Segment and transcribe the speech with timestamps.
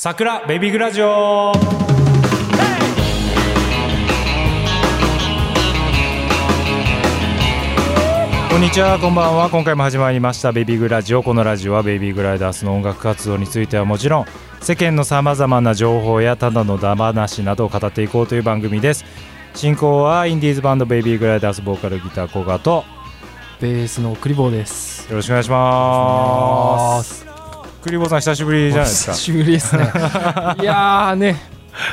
[0.00, 1.50] 桜ベビーグラジオ。
[8.48, 9.50] こんにちはこんばんは。
[9.50, 11.24] 今回も始まりましたベビーグラジオ。
[11.24, 14.26] このラジオはベイビーグライダースの音楽活動についてはもちろん
[14.60, 19.04] 世間のさまざまな情報やただのダマなしなどを語っていこうという番組です。
[19.56, 22.84] 進行はインディーズバンドベイビーグライダースボーカルギターコガと
[23.60, 25.10] ベースのクリボーです。
[25.10, 27.27] よろしくお願いします
[27.88, 29.84] クリボーさん久しぶりじゃないですか久しぶりですね。
[30.60, 31.36] いやーね、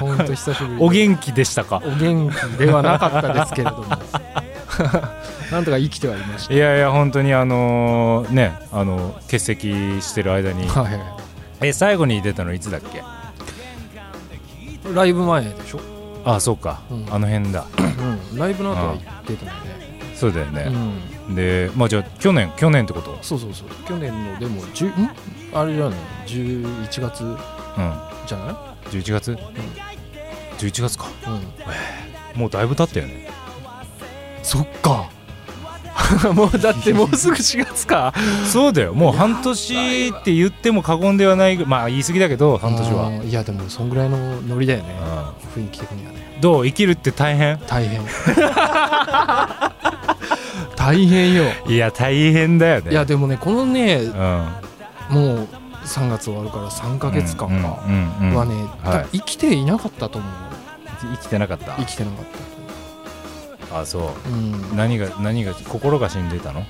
[0.02, 0.86] ほんと久しぶりで。
[0.86, 1.82] お元気でしたか？
[1.86, 3.86] お元気ではなかったですけれども。
[5.52, 9.68] なんとか生きてはいましいやいや本当にあのねあの欠席
[10.02, 10.84] してる間にた。
[10.84, 11.00] はい。
[11.62, 13.02] え最後に出たのいつだっけ？
[14.94, 15.80] ライブ前でしょ？
[16.26, 17.64] あそうか、うんあの辺だ
[18.32, 18.38] うん。
[18.38, 19.76] ライブの後は行ってたので。
[20.16, 21.00] そうだよね、うん。
[21.30, 23.18] でまあじゃあ去年去年ってこと？
[23.22, 23.68] そうそうそう。
[23.88, 24.92] 去年のでも十ん？
[25.54, 27.38] あれじゃない？11月うん
[28.28, 28.56] じゃない
[28.92, 29.38] ？11月、
[30.60, 31.06] 11月か
[32.36, 32.40] うん。
[32.40, 33.30] もうだいぶ経ったよね
[34.44, 35.10] そっか。
[36.36, 38.14] もうだってもうすぐ4月か。
[38.52, 44.96] そうだよもう半年って言っても過言ではないぐまあ言い過ぎだけど半年は、いやでもそんぐらいのノリだよね。
[45.56, 46.20] う雰囲気的にはね。
[46.38, 46.66] んどう？
[46.68, 47.58] 生きるって大変？
[47.68, 48.02] 大変
[50.86, 51.46] 大変よ。
[51.68, 52.92] いや大変だよね。
[52.92, 54.12] いやでもねこのねうん。
[55.10, 55.48] もう
[55.84, 58.56] 3月終わるから3ヶ月間かはね、
[58.88, 59.18] はい。
[59.20, 60.32] 生きていなかったと思う
[61.16, 61.76] 生きてなかった。
[61.78, 62.26] 生きてなかっ
[63.82, 64.02] あそう。
[64.02, 66.64] た、うん、何が何が心が死んでたの？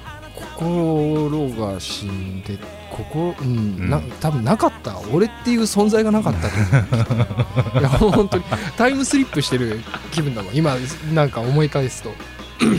[0.57, 2.57] 心が死んで
[2.91, 3.51] 心うん、う
[3.83, 3.89] ん。
[3.89, 4.97] な多分なかった。
[5.13, 8.43] 俺っていう存在がなかったと いや本当に
[8.77, 10.75] タイムスリップしてる気分だもん今
[11.13, 12.11] なんか思い返すと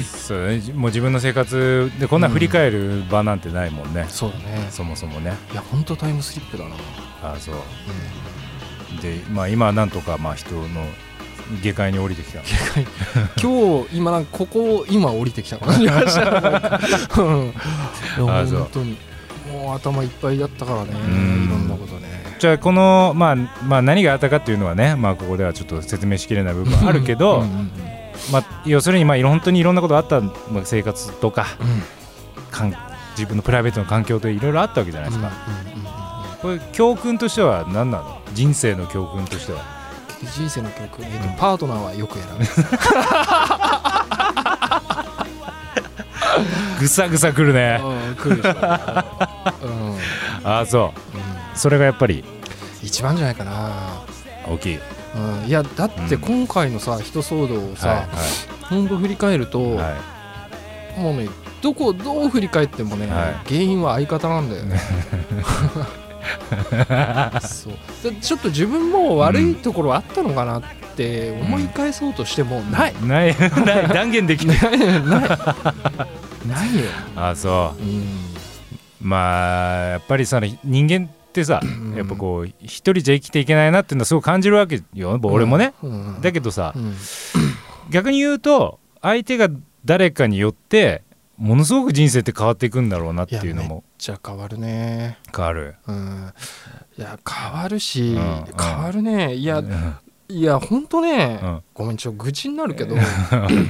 [0.02, 0.60] そうね。
[0.74, 4.68] もう自分の生活でこんな振り返る場なんてないもんね、そうだね。
[4.70, 5.34] そもそもね。
[5.52, 6.74] いや本当タイムスリップだな、
[7.22, 7.54] あそう。
[9.02, 10.66] でまあ今はなんとかまあ人の
[11.62, 12.40] 下界に降りてきた。
[13.40, 16.80] 今日今なんかここ今降りてきた感じがした。
[17.22, 17.24] う。
[17.24, 17.52] ん
[18.26, 18.96] 本当に。
[19.52, 20.90] もう頭いっぱいだったからね。
[20.90, 22.08] いろんんなことね。
[22.38, 27.70] じゃあこの、まあ、まあ何があったかっていうのはね、まあ、ここではちょっと説明しきれない部分あるけど、うんうんうん
[28.32, 31.46] まあ、要するにまあいろ本当にいろんなことあった、まあ、生活とか
[32.50, 32.74] かん
[33.16, 35.30] 自分のプライベートの環境といろいろあったわけじゃないですか、
[36.42, 38.20] これ教訓としては何なの？
[38.34, 39.60] 人生の教訓としては。
[40.34, 42.44] 人生の曲、えーとパートナーはよく選ぶ。
[46.80, 47.80] ぐさぐさくるね。
[47.82, 48.56] うん来るでしょ、 うん
[50.44, 50.92] ああそ
[51.54, 51.58] う。
[51.58, 52.24] それがやっぱり。
[52.82, 53.70] 一番じゃないかな、
[54.46, 54.78] 大きい
[55.16, 58.06] うん、いやだって今回のさ人騒動をはいさ、
[58.68, 59.96] ほんと振り返ると、はい、は
[60.96, 61.28] いもうね
[61.62, 63.34] どこどう振り返ってもね、はい。
[63.48, 64.62] 原因は相方なんだよ。
[64.64, 64.78] ね
[67.40, 67.74] そう。
[68.02, 70.62] でちょっと自分も悪いところあったのかなっ
[70.96, 72.94] て思い返そうとしても、ない。
[73.02, 73.46] ないな
[73.82, 73.88] い。
[73.88, 74.58] 断言できない。
[74.60, 74.78] ない。
[74.78, 74.90] ない。
[76.46, 76.82] ないよ、
[77.16, 77.82] ああそう。
[77.82, 78.06] うん、
[79.00, 81.94] まあやっぱりさ人間ってさん。
[81.94, 86.94] やっぱこう一人じゃ生きていけないなっていうのはすごい感じるわけよ俺もね、うん、だけどさうん。
[87.90, 89.48] 逆に言うと相手が
[89.84, 91.02] 誰かによって
[91.36, 95.18] ものすごく人生って変わっていくんだろうなっていうのもじゃあ変わるね。
[95.34, 95.74] 変わる。
[95.86, 96.32] うん。
[96.96, 98.44] いや変わるし、うん。
[98.58, 99.34] 変わるね。
[99.34, 99.96] いや、うん。
[100.28, 101.62] いやほんとね、うん。
[101.74, 102.96] ごめんちょっと愚痴になるけど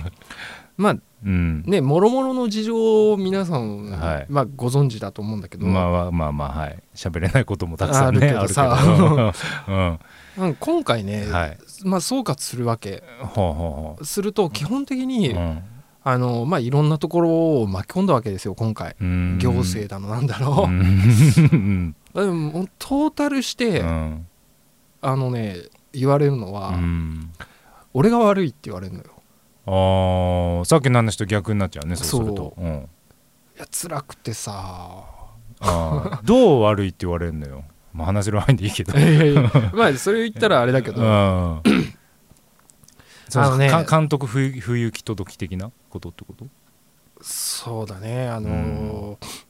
[0.77, 1.63] まあうん。
[1.67, 4.27] ねもろもろの事情を皆さん、はい。
[4.29, 6.83] まあ、ご存知だと思うんだけど、まあまあまあまあはい。
[6.95, 8.79] 喋れないこともたくさんねあるけどさ
[10.39, 10.47] うん。
[10.47, 10.55] うん。
[10.55, 11.59] 今回ね、はい。
[11.85, 13.03] まあ、総括するわけ。
[14.03, 15.63] すると基本的うに、ほううん。
[16.05, 19.39] あのまあ、いろんなところを巻き込んだわけですよ今回、うん。
[19.41, 21.97] 行政だのなんだろう、うん。
[22.15, 24.27] でもトータルして、うん。
[25.01, 25.57] あのね
[25.93, 27.33] 言われるのは、うん。
[27.93, 29.16] 俺が悪いって言われるのよ
[29.67, 32.55] あーさっきの話と逆になっちゃうねそうすると。
[32.57, 32.65] そう。
[32.65, 32.89] ん。
[33.57, 35.05] いや辛くてさ。
[35.61, 36.23] あー。
[36.25, 37.65] どう悪いって言われるのよ。
[37.93, 38.97] まあ話せる範囲でいいけど。
[38.99, 41.07] いやいやまあそれ言ったらあれだけど、うん。
[41.07, 41.63] あ
[43.35, 43.69] のね。
[43.69, 46.47] か監督不不行き届き的なことってこと？
[47.23, 48.29] そうだね。
[48.29, 49.46] あのー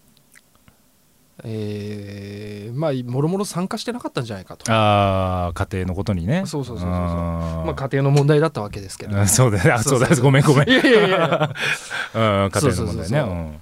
[1.45, 4.71] えーまあもろもろ参加してなかったんじゃないかと。
[4.73, 6.45] ああ家庭のことにね。
[6.47, 9.71] そうそうそうそうまあ家庭の問題だったわけですけど、う んそうだね。
[9.71, 10.69] あそうだごめんごめん。
[10.69, 11.51] いやいやいや
[12.15, 13.61] うん家庭の問題ね。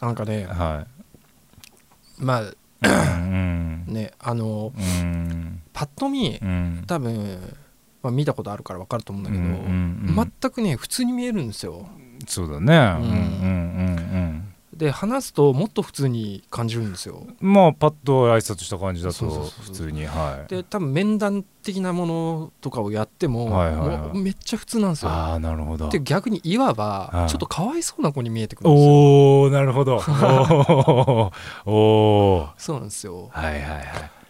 [0.00, 0.86] なんかねうんは
[2.18, 2.54] まあい
[2.84, 3.84] うん。
[3.92, 5.60] ねあのうん。
[5.72, 6.84] パッと見うん。
[6.86, 7.38] 多分、
[8.02, 11.86] まあ、見たことあるから分かると思うんだけど、うんうんうん全くね普通に見えるんですよ。
[12.26, 12.76] そうだね。
[13.00, 13.16] うんうんうん。
[13.16, 17.26] うんで話すともっと普通に感じるんですよ。
[17.40, 19.26] まあパッと挨拶した感じだと
[19.60, 20.48] 普通にはい。
[20.48, 24.18] で多分面談的なものとかをやっても,、はいはいはい。
[24.18, 25.10] めっちゃ普通なんですよ。
[25.10, 25.90] ああなるほど。
[25.90, 27.28] で逆にいわばはい。
[27.28, 28.92] ちょっとかわいそうな子に見えてくるんですよ。
[28.92, 29.96] おおなるほど。
[30.00, 31.30] おー
[31.66, 32.50] おー。
[32.56, 33.28] そうなんですよ。
[33.30, 33.84] はいはいはい。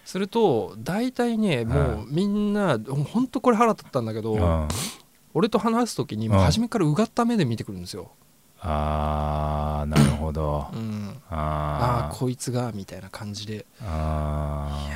[0.05, 4.69] すると大体ねもうみんなほんとこれ腹立ったんだけど、うん。
[5.35, 8.11] 俺と話す時に初めからうがった目で見てくるんですよ、
[8.65, 10.69] ああなるほど。
[10.73, 13.67] うん、あああこいつがみたいな感じで。
[13.83, 13.85] ー。
[13.85, 14.89] あ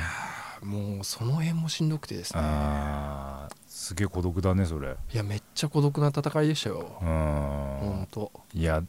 [0.61, 2.39] ーもうその辺もしんどくてですね。
[2.43, 4.95] あーすげえ孤独だねそれ。
[5.13, 6.97] いやめっちゃ孤独な戦いでしたよ。
[7.01, 8.31] うほんんと。
[8.53, 8.81] いや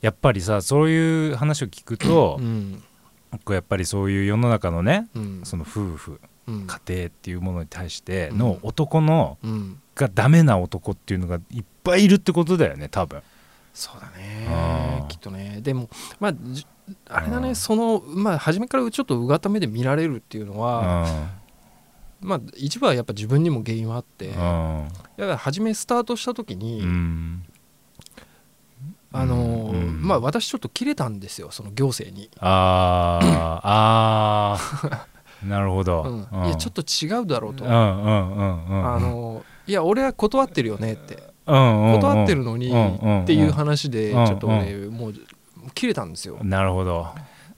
[0.00, 2.82] やっぱりさそういう話を聞くとう、ん。
[3.50, 5.40] やっぱりそういう世の中のねうん。
[5.44, 6.66] その夫婦うん。
[6.66, 9.80] 家庭っていうものに対しての男のうん。
[9.96, 13.20] がダメな男っていうのがいっぱいいるってことだよね多分
[13.78, 15.04] そうだね。
[15.08, 15.60] きっとね。
[15.62, 15.88] でも
[16.18, 16.66] まあじ
[17.08, 21.06] あれだうんねそのまあ初めからちょっとうがった目で見られるっていうのは、
[22.20, 24.34] まあ一部はやっぱ自分にも原因はあって、うん
[25.16, 27.44] だから初めスタートした時に、うん。
[29.12, 30.02] あのーうん。
[30.02, 33.60] まあ私ちょっと切れたんですよその行政に、あー。
[33.62, 35.46] あー。
[35.48, 36.46] なるほど、うん。
[36.46, 38.94] いやちょっと違うだろうと、うんうんうんうん。
[38.94, 44.20] あのーいや俺は断ってるよねって断ってるのにうんっていう話でちうん。
[44.20, 45.14] ょっと俺もう
[45.74, 46.38] 切れたんですよ。
[46.42, 47.08] なるほど。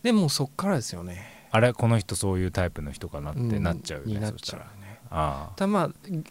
[0.03, 1.25] でもうそっからですよね。
[1.53, 3.63] あれこの人そういうタイプの人かなってうん。
[3.63, 5.01] なっちゃうよね、になっそしたらちゃうね。
[5.13, 5.91] あただまあ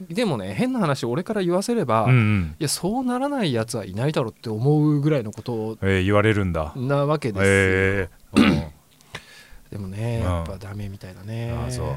[0.10, 2.56] でもね変な話俺から言わせれば、いあうんうん。
[2.60, 6.74] やそうならないやつはいないだろうって思うぐらいのことえー言われるんだ。
[6.76, 8.64] なわけですよ、ええうん。
[9.72, 11.52] でもねうんやっぱダメみたいだね。
[11.52, 11.88] あそう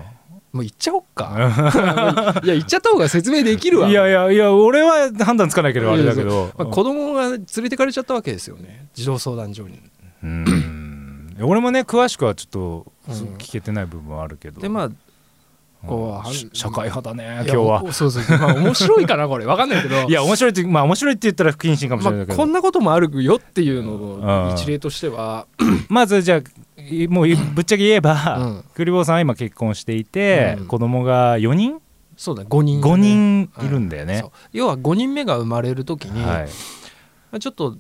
[0.53, 2.41] もう言っちゃおっか。
[2.45, 3.89] いや言っちゃった方が説明できるわ。
[3.89, 6.51] いやいやいや俺は判断つかないけどあれだけど。
[6.59, 8.87] まあ、子供が連れてかれちゃったわけですよね。
[8.93, 9.81] 児童相談所に。
[10.23, 11.37] うん。
[11.41, 13.15] 俺もね詳しくはちょっとうん。
[13.37, 14.61] 聞けてない部分はあるけど。
[14.61, 14.91] でまあ
[15.87, 17.93] こう社会派だねい今日は。
[17.93, 19.47] そうそうまあ面白いかなこれ。
[19.47, 20.03] わかんないけど。
[20.09, 24.21] いや面白いってまあ面白いって言ったら不謹慎かもしれないまあ、けど、こんなこともあるよっていうのうん。
[24.21, 25.47] の一例としては、
[25.89, 28.65] まずじゃあいもうぶっちゃけ言えば、うん。
[28.75, 30.67] クリボーさんは今結婚していて、うん。
[30.67, 31.79] 子供が4人？
[32.17, 34.19] そうだ5人、5人いるんだよね。
[34.21, 36.43] そう、要は5人目が生まれる時に、はい、
[37.33, 37.77] まあちょっと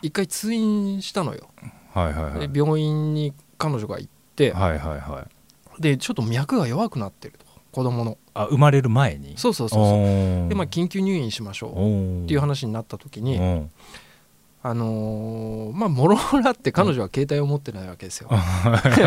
[0.00, 1.48] 一回通院したのよ、
[1.92, 2.48] はいはいはい。
[2.48, 5.37] で病院に彼女が行って、はいはいはい
[5.80, 7.46] でちょっと脈が弱くなってると。
[7.70, 8.18] 子供の。
[8.34, 9.34] あ生まれる前に？
[9.36, 12.24] そうそうそうでまあ緊急入院しましょう。
[12.24, 13.70] っていう話になった時に、うん
[14.60, 18.28] あのーまあもろもらって彼女は携帯を持ってないわけですよ。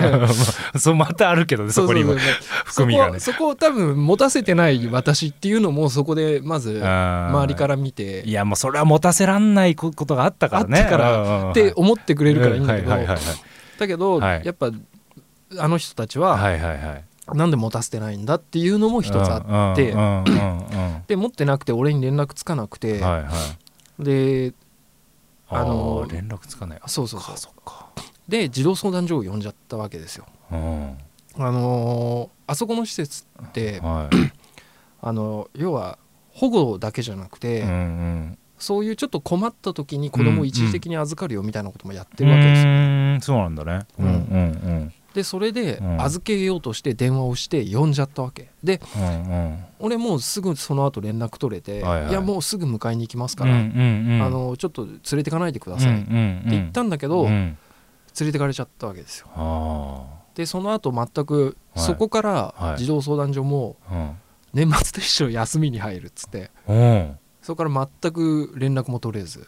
[0.79, 2.15] そうまたあるけどねそこにも。
[2.65, 3.19] 含みがね。
[3.19, 8.21] そこを多分持たせてない私っていうのもそこでまず周周りから見て。
[8.21, 10.79] いやもうそれは持たせらんないことがあったからね。
[10.79, 12.89] あったかららって思ってくれるからいいんだけど
[13.77, 14.41] だけどはい。
[14.45, 14.71] やっぱ
[15.57, 17.03] あの人たちははいはいはい。
[17.37, 23.29] なんで持たせてないんだっていうのも一つあってうんうんうんうんで持ってなくて俺に連絡つかなくてはいは
[23.99, 24.03] い。
[24.03, 24.53] で
[25.49, 26.81] ああのの連絡つかない。
[26.87, 27.37] そうそうそう。
[27.37, 27.89] そっか
[28.27, 30.25] で児童相談所を呼んじゃったわけですよ。
[30.51, 30.97] うん。
[31.37, 34.15] あのーあそこの施設ってはい。
[35.01, 35.97] あの要は
[36.31, 38.37] 保護だけじゃなくて、うんうん。
[38.57, 42.67] そういうちょっと困った時に子供を一時的に預かるよみたいなこともやってうるわけですよ。
[42.67, 43.21] ーん。
[43.21, 43.85] そうなんだね。
[43.99, 46.01] ううんんうんでそれでうん。
[46.01, 48.49] 預けようとして電話をして呼んじゃったわけ。
[48.63, 49.07] でうんう
[49.49, 49.65] ん。
[49.79, 52.11] 俺もうすぐその後連絡取れて、はいはい。
[52.11, 54.21] いやもうすぐ迎えに行きますうんうから、んうん。
[54.21, 57.57] あのちょっと連れてかないでくださいって言ったんだけど、連うん。
[58.25, 59.27] れてかれちゃったわけですよ。
[59.35, 61.85] あでその後全くはい。
[61.85, 62.77] そこからはい。
[62.77, 64.13] 児童相談所もあ
[64.53, 66.51] 年末年始の休みに入るっつって。
[66.67, 67.17] うんうん。
[67.41, 69.47] そこから全く連絡も取れず。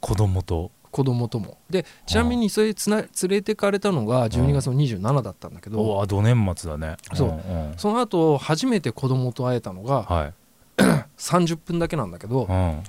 [0.00, 1.58] 子供と子供とも。
[1.70, 6.96] でちなみにそれつな連れてかれたのが12月の27だったんだけど、おおど年末だね。
[7.14, 7.28] そう。
[7.28, 7.74] んん。
[7.76, 10.34] その後初めて子供と会えたのがはい。
[11.18, 12.82] 30分だけなんだけど、うん。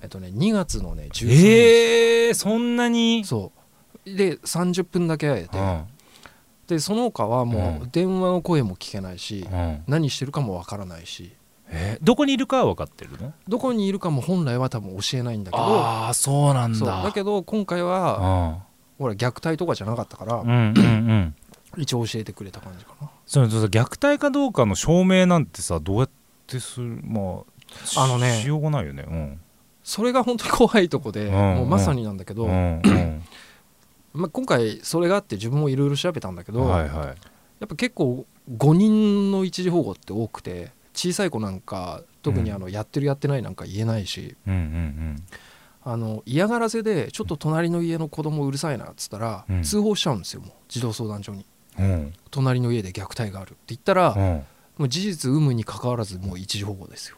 [0.00, 3.24] えっとね、2月のね13日、えーそんなに？
[3.24, 3.52] そ
[4.06, 4.16] う。
[4.16, 5.84] で30分だけ会えて、うん。
[6.66, 9.82] でその他はもうう電話の声も聞けないし、うん。
[9.86, 11.32] 何してるかもわからないし
[11.72, 13.32] えーどこにいるかは分かってるの？
[13.48, 15.62] どこにいるかも本来は多分教えないんだけど。
[15.62, 16.88] ああそうなんそう。
[16.88, 18.60] だだけど今回は
[18.98, 20.74] ほら虐待とかじゃなかったから、うんうんうん。
[20.76, 21.34] うん
[21.78, 23.10] 一応教えてくれた感じかな。
[23.26, 26.10] それさ虐待かどうかの証明なんてさどうやっ
[26.46, 27.40] てするま
[27.96, 29.04] ああのねしようがないよね。
[29.08, 29.40] うん。
[29.82, 33.22] それが本当に怖いとこで、うんもうまさになんだけど、うんうん。
[34.12, 37.06] まあ、今回それがあって自分もいろいろ調べたんだけど、はいはい。
[37.06, 37.12] や
[37.64, 38.26] っぱ結構
[38.58, 45.22] 5人の一時保護って多くて小さい子なんか特にあのやってるやってないなんか言えないし、うんうん
[45.84, 49.62] あの嫌がらせでちょっと隣の家の子供うるさいなっつったら、うん。
[49.64, 50.50] 通報しちゃうんですよもう。
[50.68, 51.44] 児童相談所に。
[51.76, 52.12] うん。
[52.30, 54.44] 隣の家で虐待があるって言ったら、うん。
[54.78, 57.16] もう事実有無に関わらずもう一時保護ですよ。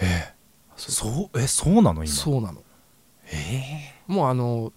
[0.00, 0.34] え
[0.76, 2.06] そうえそうなの今？
[2.08, 2.60] そうなの。
[3.32, 4.72] えもうあの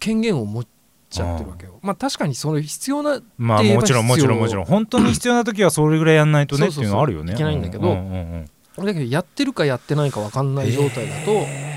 [0.00, 0.66] 権限を持っ
[1.10, 1.78] ちゃってるわけよ。
[1.82, 4.64] まあ確かにその必要なまあもちろんもちろんもちろん。
[4.64, 7.34] 本当に必要な時はそれぐらいやんないとねっていうのはあるよね。
[7.34, 7.90] いけないんだけど。
[7.90, 11.76] うんうんうんだけどやってるかやってないか分かんない状態だと、え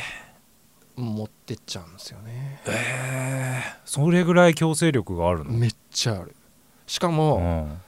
[0.96, 2.62] 持ってっちゃうんですよね。
[2.64, 3.80] ーえー。
[3.84, 5.52] それぐらい強制力があるの？
[5.52, 6.34] めっちゃある。
[6.88, 7.82] しかうも、ん。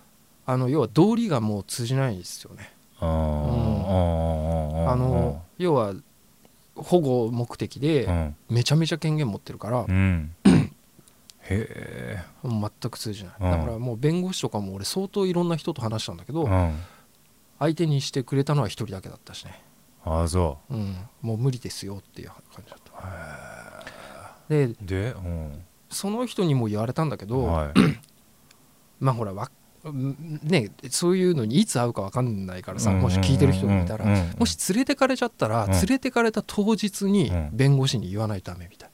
[0.45, 2.73] あの要は道理がもう通じないですよね。
[2.99, 4.89] あー。
[4.91, 5.93] あの要は
[6.75, 8.35] 保護目的うでん。
[8.49, 10.34] めちゃめちゃ権限持ってるからう、ん
[11.49, 13.51] へもう全く通じない、うん。
[13.51, 16.49] だからもう弁護士とかも俺相当いろんな人と話したんだけど、
[17.59, 19.61] 相手にしてくれたのは一人だけだったしね、
[20.03, 20.75] ああそう。
[20.75, 23.85] ん、もう無理ですよっていう感じだった。
[24.49, 25.65] でうでうん。
[25.89, 27.73] その人にも言われたんだけど、はい。
[28.99, 29.49] まあほらわ
[29.83, 33.01] うんねそういうのにいつ会うか分かんないからさ、うん。
[33.01, 34.05] もし聞いてる人がいたら、
[34.37, 35.71] もし連れてかれちゃったら、うん。
[35.71, 37.49] 連れてかれた当日にうん。
[37.53, 38.89] 弁護士に言わないとダメみたい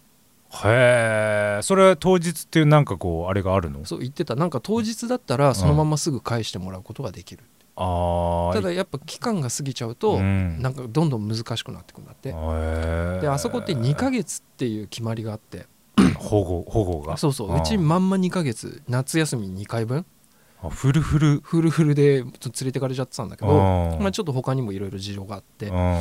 [0.53, 3.85] へえそれは当日っていうなんかこうあれがあるの？
[3.85, 4.35] そう言ってた。
[4.35, 7.43] なんか当日だったらそのまますぐ返してもらうことができる、
[7.75, 10.61] ああただやっぱ期間が過ぎちゃうと、うん。
[10.61, 15.67] なんかどんどん難しくなってくんだって、へえであそこって2ヶ月っていう決まりがあって。
[16.17, 17.17] 保護保護が？
[17.17, 17.55] そうそう。
[17.55, 20.05] うちまんま2ヶ月夏休み2回分。
[20.63, 21.39] あフルフル？
[21.41, 22.31] フルフルで連
[22.63, 23.59] れてかれちゃってたんだけどうん。
[24.01, 25.67] まあ、ちょっと他にもいろいろ事情があって。
[25.67, 25.99] うん。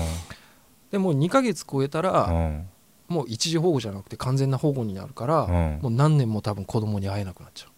[0.90, 2.69] でもう2ヶ月超えたらうん
[3.10, 5.50] もう一時保護じゃなくて完全な保護になるからうん。
[5.82, 7.70] もう何年も多分子供に会えなくなっちゃう。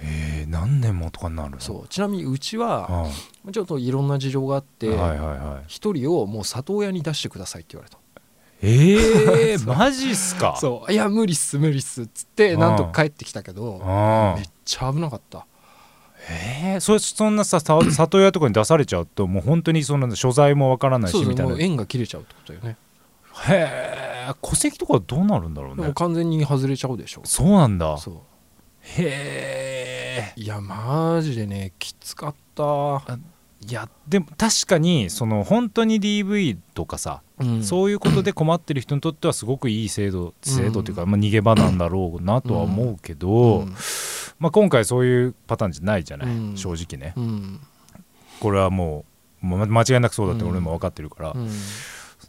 [0.00, 1.60] えー何年もとかになるの？
[1.60, 1.88] そう。
[1.88, 3.06] ちなみにうちは
[3.46, 5.64] あちょっといろんな事情があってはいはいはい。
[5.66, 7.98] 一人をもう里親に出してくださいって言われた。
[8.62, 9.74] ええ そう。
[9.76, 10.56] マジっすか？
[10.60, 10.92] そう。
[10.92, 12.60] いや無理っす無理っすっつってうん。
[12.60, 15.46] なんとか帰ってきたけどあめっちゃ危なかった。
[16.30, 21.56] えー、そそんなささ里親とかに出されちゃうともう本当にその所在もわからないしみたいな。
[21.58, 22.76] 縁が切れちゃうってことだよね。
[23.50, 25.82] え戸籍とかどうなるんだろうね。
[25.82, 27.22] でも完全に外れちゃうでしょ。
[27.24, 27.98] そうなんだ。
[27.98, 28.22] そ
[28.80, 30.34] へえ。
[30.36, 33.18] ういやマジでねきつかった。
[33.66, 37.64] いやでも確かにその本当に DV とかさ、うん。
[37.64, 43.74] そういうことで困ってる人にとってはすごくいい制度制度というか、まあ、逃げ場なんだろうなとは思うけど、うん。
[44.38, 46.56] まあ、今回そういうパターンじゃないじゃない、うん。
[46.56, 47.14] 正直ね。
[47.16, 47.60] うん。
[48.40, 49.06] これはも
[49.42, 51.48] う間違いなくそうだって俺も分かってるから、うん。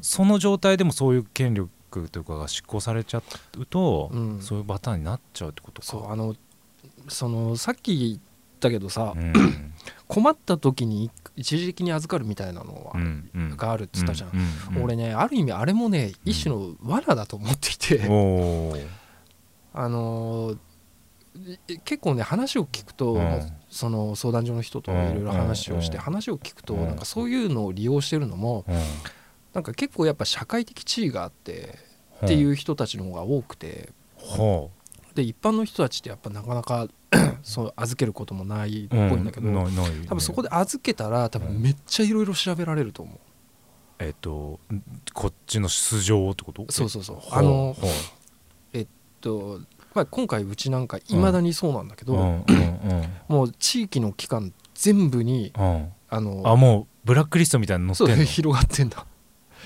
[0.02, 1.70] その状態でもそういう権力
[2.10, 3.24] というかが執行されちゃ
[3.58, 4.42] うと、うん。
[4.42, 5.88] そういうパターンになっちゃうってことか。
[5.88, 6.36] そうあの
[7.08, 8.20] そのさっき言っ
[8.60, 9.74] たけどさ、うん。
[10.08, 13.58] 困った時に一時的に預かるみたいなのは、うんうん。
[13.58, 14.84] があるっつったじゃん、うううん。
[14.84, 18.02] 俺ねある意味あれもね一種の罠だと思っていて、
[19.74, 20.56] あの
[21.84, 23.52] 結構ね話を聞くと、うん。
[23.70, 26.04] その相談所の人といろいろ話をして、うん。
[26.04, 26.88] 話を聞くと、うん。
[26.88, 28.76] なんかそういうのを利用してるのもうん。
[29.54, 31.80] なんか結構やっぱ社会的地位があって
[32.26, 33.92] っていう人たちの方が多くて。
[34.18, 34.72] ほ
[35.14, 36.90] で一般の人たちってやっぱなかなか
[37.42, 43.20] そう預けることもないっうぽいんだけど、うないない多分そこで預けたら多分めっちゃいろいろ調べられると思う。
[44.00, 44.60] えっと
[45.14, 46.66] こっちの素性ってこと？
[46.70, 47.16] そうそうそう。
[47.22, 47.92] ほあのほう。
[49.22, 49.60] と
[49.96, 53.10] まあ、今回うちなんかいまだにそうなんだけど、うんうんうん。
[53.28, 55.88] もう地域の機関全部にうん。
[56.10, 58.26] あのあもうブラックリストみたいなの載ってんの？
[58.30, 59.06] 広がってんだ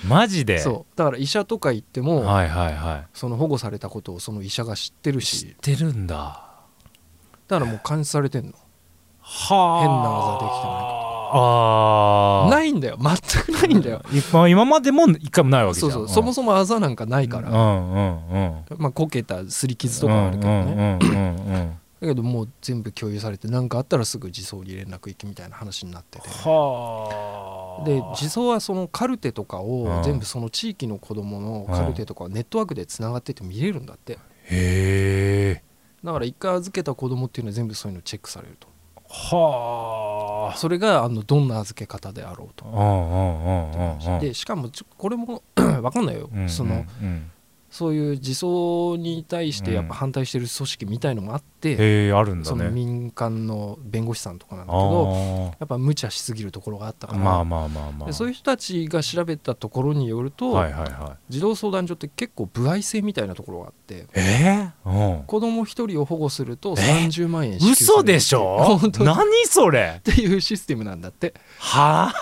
[0.06, 0.58] マジで？
[0.58, 0.96] そう。
[0.96, 3.06] だから医者とか行っても、はいはいはい。
[3.12, 6.46] その保護されたことをその医者が知ってる知っしてるんだ。
[7.48, 8.52] だからもう監視されてんの。
[9.20, 9.80] はあ。
[9.80, 12.98] 変な技できてないかああないんだよ。
[12.98, 14.02] 全くないんだよ、
[14.32, 16.14] 今今までも一回もないわけじゃそうんそう。
[16.16, 18.64] そもそもあざなんかないから、うんうんうん。
[18.78, 29.64] まあこけたすり傷とかはあるけどね、うんうんうんうんだけどもう全部共有されて何かあったらすぐ児相に連絡行きみたいな話になっててはあで児相はそのカルテとかうん。
[29.64, 34.14] を全部その地域の子どものカルテとかをネットワークでつながってて見れるんだって。
[34.14, 34.18] へ
[34.50, 35.62] え
[36.02, 38.68] だから一回預けた子供っていうのは全部そういうのチェックされると。
[39.08, 40.56] はあ。
[40.56, 42.64] それがあのどんな預け方であろうと。
[42.64, 44.20] うんうんうんうんうん。
[44.20, 47.30] でしかもこれも 分かんないよ、うんそのうん
[47.70, 51.76] そういう児相に対してやっぱ反対してる組織みたいのもあって、へ
[52.08, 55.44] えあるんだそのね民間の弁護士さんとかなんだけあどー。
[55.46, 58.06] やっぱ無茶しすぎるところがあったから、まあまあまあまあ。
[58.08, 61.32] でそういう人たちが調べたところによると、はいはいはい。
[61.32, 65.16] 児童相談所って結構歩合制みたいなところがあってえー？
[65.18, 65.24] うん。
[65.24, 68.80] 子供一人を保護するとえ30万円支給嘘でしょ？
[68.98, 70.00] 何それ？
[70.02, 71.34] ていうシステムなんだって。
[71.58, 72.12] は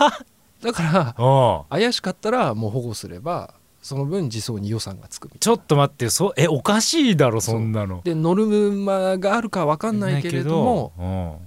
[0.62, 7.96] だからあ怪しかったらもう保護すればその分自走に予算がつくちょっと待ってそえおかしいだろそんなの。
[7.96, 11.42] なでノルマがあるか分かんないけれどもも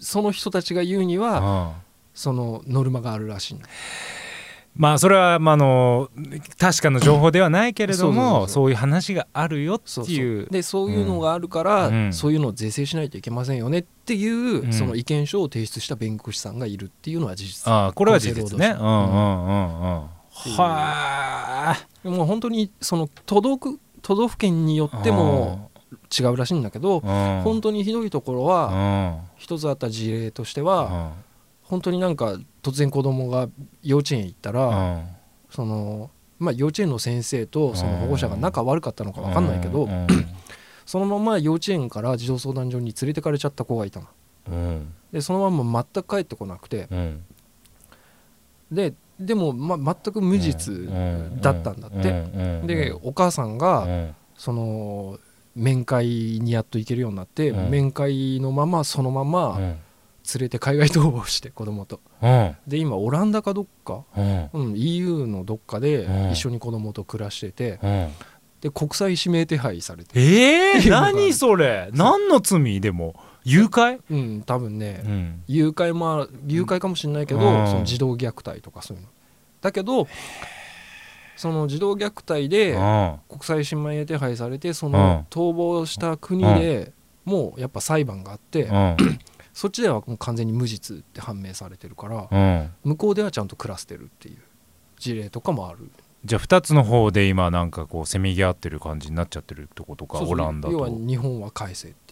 [0.00, 1.74] その人たちが言うには
[2.14, 3.58] そのノルマがあるらしい
[4.76, 6.10] まあそれは、まあ、あの
[6.58, 10.42] 確かな情報ではないけれどもそういう話があるよっていう。
[10.42, 12.12] そうでそういうのがあるから、うん。
[12.12, 14.72] そういうのを是正しないといけませんよねっていう、うん。
[14.72, 17.72] その意見書を提出した弁護士さんがいるっていうのは事実。
[17.72, 18.74] ああこれは事実ね。
[18.76, 20.02] うんうんうんうん
[20.34, 22.08] はあ。
[22.08, 25.70] もう本当にその都道府都道府県によっても
[26.16, 27.40] 違うらしいんだけど、うん。
[27.42, 29.30] 本当にひどいところうはん。
[29.36, 31.12] 一つあった事例としてうは、ん。
[31.62, 33.48] 本当になんか突然子供が
[33.82, 35.04] 幼稚園行ったら、うん。
[35.50, 40.06] そのまあ、幼稚園の先生とその保護者が仲悪かったのか分かんないけど、うん。
[40.84, 44.06] そのまま幼稚園から児童相談所に連れてかれちゃった子がいたの。
[44.48, 47.24] うんでそのまま全く帰ってこなくてうん
[48.72, 50.88] ででも、ま、全く無実
[51.40, 52.62] だったんだって。
[52.66, 53.86] でお母さんが
[54.36, 55.18] その
[55.54, 56.06] 面会
[56.40, 57.70] にやっと行けるようになって、うん。
[57.70, 59.76] 面会のままそのまま連
[60.38, 62.00] れて海外逃亡して子供と。
[62.66, 64.04] で今オランダかどっか、
[64.52, 66.32] うん、EU のどっかでうん。
[66.32, 67.78] 一緒に子供と暮らしてて
[68.60, 70.10] で国際指名手配されて。
[70.18, 71.90] えー、っていうのが何それ？
[71.92, 72.80] 何の罪？
[72.80, 74.00] でも誘拐？
[74.10, 75.02] うん多分ね。
[75.04, 75.42] うん。
[75.46, 77.66] 誘拐もあ誘拐かもしれないけど、うん。
[77.66, 79.08] その児童虐待とかそういうの。
[79.60, 80.06] だけど
[81.36, 83.18] その児童虐待でうん。
[83.28, 84.92] 国際指名手配されてそうん。
[84.92, 86.92] の逃亡した国で
[87.24, 88.96] もうやっぱ裁判があって、うん。
[89.52, 92.70] そっちではもう完全に無実って判明されてるからうん。
[92.84, 94.38] 向こうではちゃんと暮らしてるっていう
[94.98, 95.90] 事例とかもある。
[96.24, 102.03] じゃあ2つの方で今なんかこうせめぎ合ってる感じになっちゃってるってことかオランダ要はと日本は返せって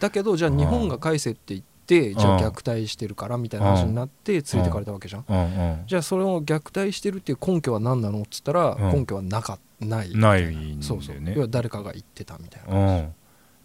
[0.00, 5.84] だけどじゃあ日本が返せって言ってじゃあ虐待してるからみたいな話になって連れてかれたわけじゃん。
[5.86, 8.92] じゃあそれを虐待してるっていう根拠は何なのっつったらうん。
[8.92, 10.14] 根拠はなかない。
[10.14, 11.16] ないんだそうそう。
[11.34, 13.14] 要は誰かが言ってたみたいなうん。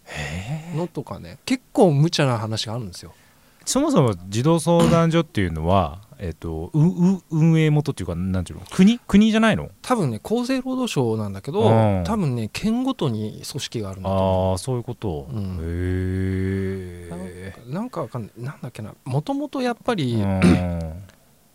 [0.04, 1.38] へえのとかね。
[1.44, 3.12] 結構無茶な話があるんですよ。
[3.64, 8.64] そもそも児童相談所っていうのはえっとうう運営元っていうかなんていうの？
[8.70, 8.98] 国？
[9.00, 9.70] 国じゃないの？
[9.82, 12.04] 多分ね厚生労働省なんだけどうん。
[12.04, 15.58] 多分ね県ごとに組織があるんだああそういうこと、うん。
[15.60, 17.20] へうえなん
[17.52, 18.30] かなんかわかんない。
[18.36, 18.94] なんだっけな。
[19.04, 21.02] もともとやっぱり、うん。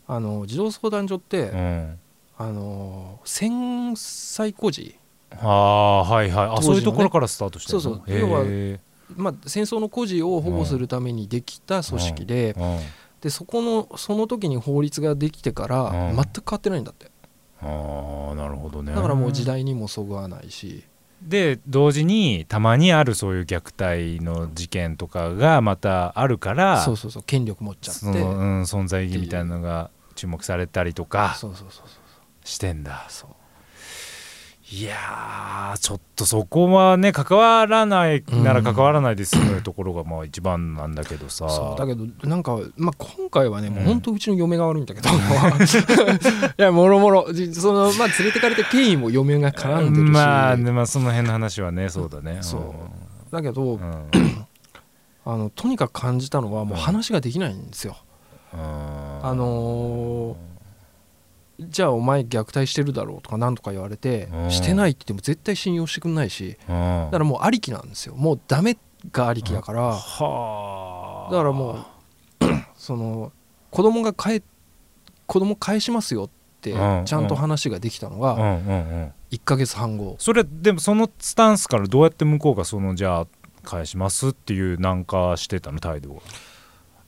[0.07, 1.99] あの児童相談所って、うん。
[2.37, 4.95] あの戦災孤児
[5.31, 6.49] ああはいはい。
[6.51, 6.61] ね。
[6.61, 8.03] そういうところからスタートしてそうそう。
[8.07, 8.79] へ要はえ
[9.15, 12.79] まあ、戦争の孤児を保護するためにできた組織で,、うん
[13.21, 16.15] でそこのその時に法律ができてからうん。
[16.15, 17.11] 全く変わってないんだって。
[17.61, 18.93] ああなるほどね。
[18.93, 20.83] だからもう時代にもそぐわないし。
[21.21, 27.99] で同時にたまにあるそういう虐待の事件とかがまたあるからそうそうそう権力持っちゃって。
[28.01, 32.47] その、うん、存在意義みたいなのが注目されたりとかそうそうそうそう。
[32.47, 33.05] してんだ。
[33.09, 33.29] そう
[34.69, 45.07] いやーちょっとそこはね関わらないなら関わらないで済むところがまあ一番なんだけどさ、そうだけどなんか、まあ、今回はね、もううん本当うちの嫁が悪いんだけど。
[45.09, 45.13] い
[46.57, 52.39] やもろもろじその、まあ、連れてかれた経緯も嫁が絡んでるし、まあ、ねまあその辺の話はねそうだね。
[52.41, 53.31] そう。
[53.31, 53.83] だけど、うん、う
[54.19, 54.47] ん
[55.25, 57.95] あのとにかく感じたのはもう話ができないんですよ。
[58.51, 60.56] あのー
[61.59, 64.51] じゃあお前虐待してるだろうとか何とか言われて、うん。
[64.51, 66.75] してないって言っても絶対信用してくんないしうん。
[67.05, 68.15] だからもうありきなんですよ。
[68.15, 68.77] もうダメ
[69.11, 71.31] がありきだから、はあ。
[71.31, 73.31] だからもう その
[73.71, 74.43] 子供が帰
[75.25, 76.29] 子供返しますよっ
[76.61, 77.05] てうん。
[77.05, 78.21] ちゃんと話ができたのうん。
[78.21, 78.41] がうん。
[78.41, 79.13] うん。
[79.31, 80.15] 1ヶ月半後。
[80.19, 83.27] それでもそのスタンスからどうやって向こうがそのじゃあ
[83.63, 86.21] 返しますっていうなんかしてたの態度が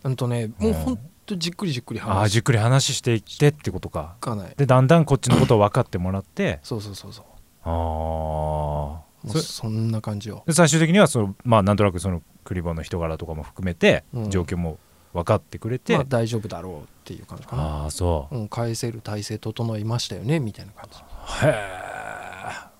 [0.03, 4.15] うんとねもうほんとじっくりじっくりああ話じっくり話していってってことか。
[4.19, 4.53] かない。
[4.57, 6.59] でだんだんこっちのことを分かってもらって。
[6.63, 7.25] そうそうそうそう。
[7.63, 9.03] ああも
[9.35, 10.43] そんな感じよ。
[10.47, 14.29] で最終的にはそのまあなんとなくそのクリボーの人柄とかも含めてうん。
[14.29, 14.79] 状況も
[15.13, 17.63] 分かってくれて、まあ大丈夫だろうっていう感じかな。
[17.63, 18.35] ああそう。
[18.35, 20.99] うん、返せる体制整いましたよねみたいな感じ。
[21.45, 21.89] へえ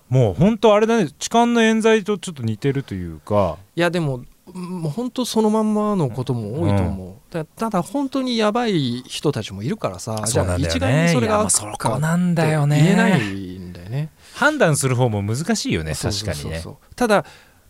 [0.08, 1.08] もう本当あれだね。
[1.18, 3.58] 痴漢の冤罪とちょっと似てるというか。
[3.76, 12.82] いやでももう本当そのまんまのことも多いと思う、たただ本当にやばい人たちもいるからさじゃあ一概にそれがそ悪かこなんだよね。
[12.82, 14.10] 言えないんだよね。
[14.34, 16.62] 判断する方も難しいよね確かにね。
[16.96, 17.24] ただ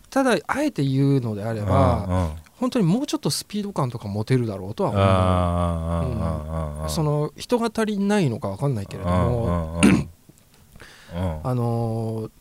[0.09, 2.29] ただあえて言うのであれば、うんうん
[2.61, 5.01] 本当にもうちょっとスピード感とか持てるだろうとは思う。
[5.01, 10.09] あーあーその人が足りないのか分かんないけれども、うんうんうん。
[11.15, 11.39] うん。
[11.43, 12.31] あのー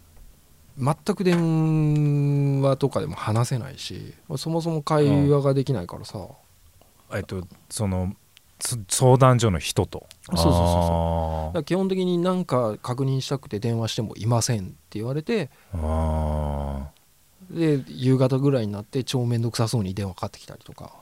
[0.79, 6.27] 全く電話とかでも話せないしそもそも会話ができないからさ、
[7.13, 8.15] えっとその
[8.61, 10.07] そ相談所の人と。
[10.27, 10.53] そうそうそう
[11.55, 11.65] そう。
[11.65, 15.49] 基本的に何か確認したくて電話してもいませんって言われて
[17.51, 20.93] で夕方ぐらいになって超面倒くさそうに電話かかってきたりとか。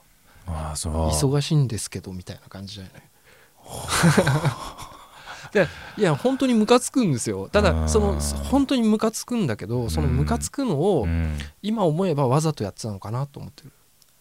[0.49, 3.03] 忙しいんですけどみたいな感じだよね
[5.53, 7.49] でいや本当にムカつくんですよ。
[7.51, 11.37] ただその本当にムカつくんだけどそのムカつくのをうん。
[11.63, 13.73] 今思えばわざとやってたのかなと思ってる。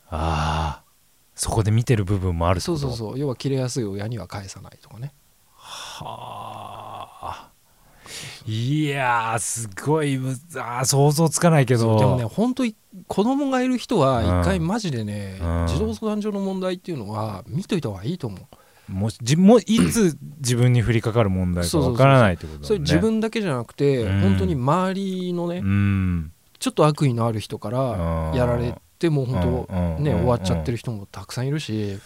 [0.09, 0.87] ああ
[1.35, 3.19] そこで見てる部分もあるそうそうそう。
[3.19, 5.13] 要は切れやすい親には返さないとかね。
[5.55, 7.49] はあ。
[8.45, 11.99] いやーすごいむあー想像つかないけど。
[11.99, 12.75] でもね本当に
[13.07, 14.41] 子供がいる人はうん。
[14.41, 15.67] 一回マジでね、うん。
[15.67, 18.39] 児童相談所の問題っていうのは見といた方がいいと思う
[18.87, 22.79] もしじもいつ自分に降りかかる問題かわからないってことだね。
[22.79, 24.21] 自分だけじゃなくて、うん。
[24.21, 26.31] 本当に周りのね、うん。
[26.59, 31.99] ちょっと悪意のある人からやられてもう本当ね、終わっちゃってるる人もたくさんいるし。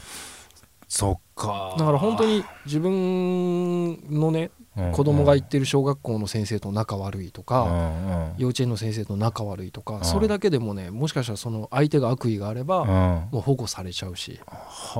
[0.87, 4.51] そっかだから本当に自分のね
[4.93, 7.91] 子供が行ってる小学校の先生と仲悪いとか、
[8.37, 10.05] 幼稚園の先生と仲悪いとか、ん。
[10.05, 12.87] それだけでもねもしかしたらその相手が悪意があれば、うん。
[12.87, 14.39] もう保護されちゃうし。
[14.45, 14.95] は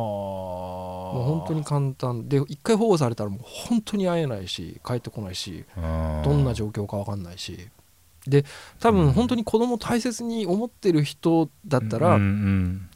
[1.15, 2.27] もう本当に簡単。
[2.27, 5.81] で一回保護されたらもう本当に会えないし帰ってこないしど
[6.33, 7.69] んな状況か分かんないし。
[8.27, 8.43] で
[8.81, 12.89] 多分本当に子供を大切に思ってる人だったら、うん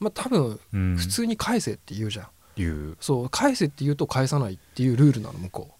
[0.00, 0.80] まあ多分うん。
[0.90, 2.26] うん普通に返せって言うじゃん、
[2.56, 2.96] 言う。
[3.00, 5.70] そう返せって言うと返さないっていうルールなの向こ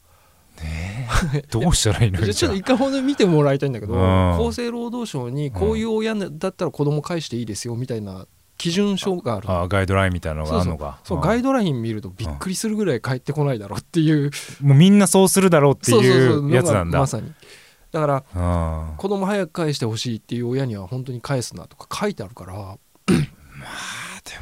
[0.62, 1.44] ねえ。
[1.50, 2.20] どうしたらいいの？
[2.32, 4.34] ちょっと一回ほんとに見てもらいたいんだけど、うん。
[4.36, 9.60] 厚生労働省にこういう親だったら子供返していいですよみたいな基準書があるの。
[9.62, 11.00] あガイドラインみたいなのがあるのか。
[11.04, 16.54] そうガイドライン見るとびっくりするぐらい返ってこないだろうっていう、もうみんなそうするだろうってそうそうそういう。
[16.54, 16.98] やつなんだ。
[16.98, 17.32] まさに。
[17.92, 18.96] だからうん。
[18.96, 22.78] 子供早く返してほしいっていう親には本当に返すなとか書いてあるから。
[23.06, 23.12] で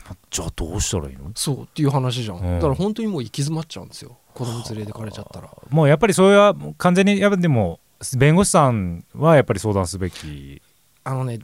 [0.09, 1.33] もじゃあどうしたらいいの？
[1.35, 2.55] そうっていう話じゃん、うん。
[2.57, 5.51] だから本当にもう行き詰まっちゃうんですよ子供連れてかれちゃったら。
[5.71, 7.81] もうやっぱりそれは完全にやっぱでも
[8.17, 10.61] 弁護士さんはやっぱり相談すべき。
[11.05, 11.41] あのね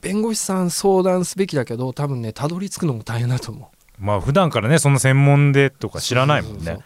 [0.00, 4.04] 弁護士さん相談すべきだけど多分ねたどり着くのも大変だと思う。
[4.04, 6.78] まあ普段からねその専門でとか知らないもんね。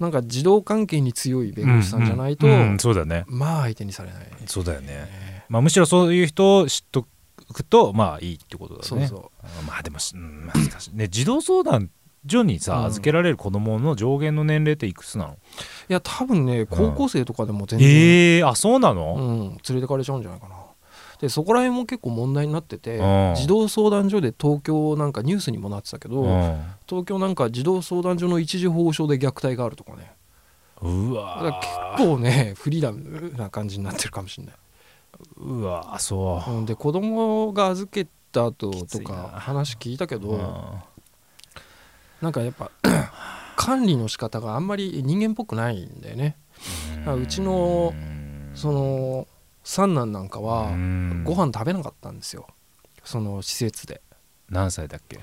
[0.00, 3.24] なんか児童関係に強い弁護士さんじゃないと、うんうんそうだね。
[3.28, 4.88] まあ相手にされない、そうだよね。
[4.88, 5.44] ね。
[5.48, 7.06] まあむしろそういう人を知っと
[7.52, 8.86] くとまあいいってことだね。
[8.86, 9.16] そうそ
[9.62, 9.66] う。
[9.66, 10.96] まあでもし、うん、難しい。
[10.96, 11.90] ね児童相談
[12.26, 12.84] 所にさ、うん。
[12.86, 15.32] 預けられる子供の上限の年齢っていくつなの？
[15.34, 15.36] い
[15.88, 20.56] や多分ね高校生とかでも全然、ええー、あそうなの、うん、連れてかれちゃうんじゃないかな。
[21.20, 23.34] でそこら辺も結構問題になっててうん。
[23.36, 26.62] 児童相談所で東京なんかニュースにもなってたけど、うん。
[26.88, 30.12] 東京なんか児童相談所の一時保護所で虐待があるとかね。
[30.80, 31.60] うわ
[31.96, 34.54] 結構ねフリーダムな感じになってるかもしれない、
[35.36, 36.50] うわそう。
[36.50, 40.42] うん、で子供が預けた後とか話聞いたけど、うん
[42.22, 42.70] なんかやっぱ
[43.56, 46.36] 管理の仕方があんまり人間っぽくないんだよね。
[47.06, 47.92] あうちの
[48.54, 49.26] その
[49.64, 51.22] 三男なんかはうん。
[51.24, 52.46] ご飯食べなかったんですよ。
[53.04, 54.00] その施設で、
[54.48, 55.18] 何歳だっけ？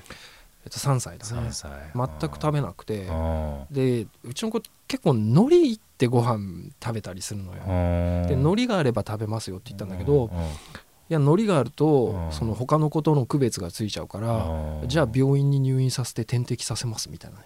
[0.65, 1.47] えっと、3歳だね。
[1.49, 1.71] 3歳。
[1.95, 3.05] 全く食べなくて。
[3.05, 7.61] うんでうちの子結構海苔ってご飯食べたりするのよ。
[7.65, 10.29] うんで海苔があれば食べますよって言ったんだけどうん
[11.09, 12.31] いや海苔があるとうん。
[12.31, 14.45] その他の子との区別がついちゃうから
[14.81, 14.87] うん。
[14.87, 17.45] じゃあ病院に入院させて点滴させますみたいなね。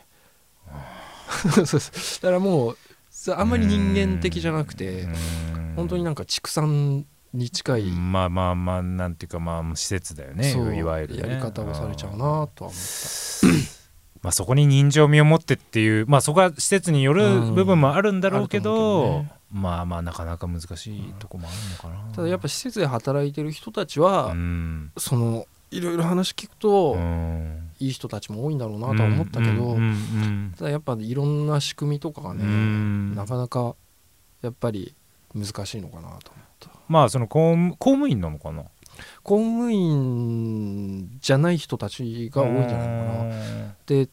[1.54, 2.78] だからもう
[3.10, 5.74] さあんまり人間的じゃなくてうん。
[5.76, 10.52] 本当になんか畜産に近いまあまあまあなんていうかまあ施設だよね。
[10.52, 13.84] そういわゆる、ね、やり方をされちゃうなとは思った。
[14.24, 24.92] まあ、そこに人情味を持ってっていうまあそこは施設による部分もあるんだろうけど,、うんまあまあなかなか難しいとこもあるのかな、ただやっぱ施設で働いてる人たちは、うん。
[24.98, 27.70] そのいろいろ話聞くと、うん。
[27.80, 33.16] いい人たちも多いんだろうなとは思ったけど、うんうんただやっぱいろんな仕組みとかがね、うん。
[33.16, 33.76] なかなか
[34.42, 34.96] やっぱり
[35.36, 36.20] 難しいのかなと思っ
[36.60, 36.70] た。
[36.88, 38.64] まあその公務公務員なのかな？
[39.24, 43.76] 公務員じゃない人たちが多いんじゃないのかな。
[43.88, 44.08] で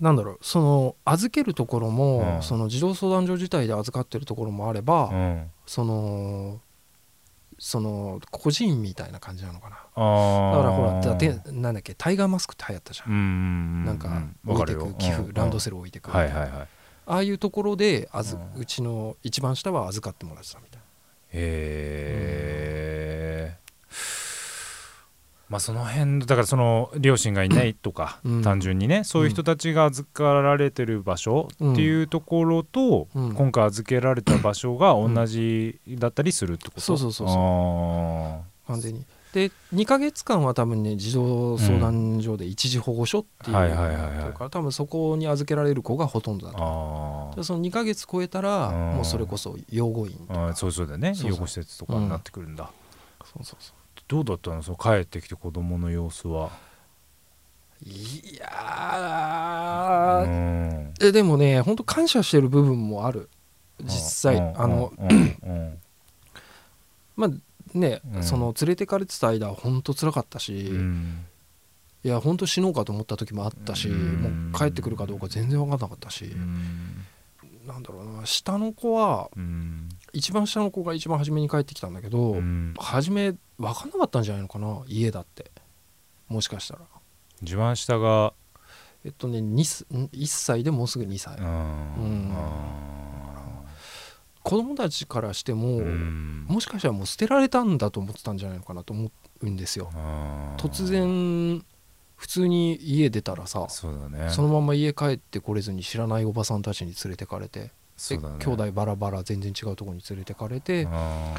[0.00, 2.42] なんだろうその預けるところも、うん。
[2.42, 5.50] その児童相談所自体で預かってるところもあれば、うん。
[5.66, 6.60] その
[7.58, 9.76] その個人みたいな感じなのかな。
[9.76, 13.26] だからほらだってなんだっけタイガーマスクって流行ったじゃん、うんうんう
[13.82, 15.32] んなんかわ置いてく寄付、うん。
[15.32, 16.50] ランドセル置いてく、はいはいはい。
[16.50, 16.68] あ
[17.06, 20.82] あいうところであず、ううんちの一番下は預かってもらってたみたいへ
[21.32, 22.95] え
[25.48, 28.42] まあその辺だからその両親がいないとか、うん。
[28.42, 33.34] 単純にねそういう人たちが預かられてる場所っていうところと、うん。
[33.34, 37.36] 今回預けられた場所が同じだったりするってこと、そうそうそうそう。
[37.36, 39.04] あ完全に。
[39.32, 47.30] で2ヶ月間は多分ね児童相談所で一時保護所っていうのがあるから多分そこに預けられる子がほとんどだと。
[47.32, 48.96] あでその2ヶ月超えたらうん。
[48.96, 51.14] もうそれこそ養護院とあかそうそうだよね。
[51.14, 51.30] そうそう。
[51.32, 52.70] 養護施設とかになってくるんだ、
[53.24, 53.74] そうそうそ
[54.08, 54.62] どうだったの？
[54.62, 56.46] その帰ってきて子供の様子は。
[56.46, 60.94] ういやー、うん。
[61.00, 63.28] えでもね本当感謝してる部分もある。
[63.82, 63.90] 実
[64.32, 64.60] 際うん。
[64.60, 64.92] あの
[67.16, 67.30] まあ
[67.74, 68.22] ね、うん。
[68.22, 71.26] その連れてかれてた間は本当辛かったし、うん。
[72.04, 74.52] いや本当死のうかと思った時もあったし、うん。
[74.52, 77.04] もう帰ってくるかどうか全然分かんなかったし、うん。
[77.66, 79.88] なんだろうな下の子はうん。
[80.12, 82.74] 一番下の子が一番初めに帰ってきたんだけど、うん。
[82.78, 85.50] 初め分かんなかったんじゃないのかな家だって。
[86.28, 86.80] もしかしたら。
[87.42, 88.32] 一番下が。
[89.04, 92.34] えっとね2すん1歳でもうすぐ2歳、うん。
[94.42, 99.90] 子供たちからしても、もしかしたらもう捨てられたんだと思ってたんじゃないのかなと思うんですよ。
[100.56, 101.64] 突然
[102.16, 104.30] 普通に家出たらさそね。
[104.30, 107.70] そのまま家帰ってこれずに知らないおばさんたちに連れてかれてね。
[108.38, 111.34] 兄弟バラバラ全然違うところに連れてかれてあ